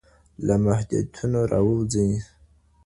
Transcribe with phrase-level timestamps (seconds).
[0.45, 2.11] له محدودیتونو راووځئ.